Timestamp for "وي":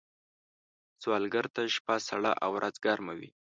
3.19-3.29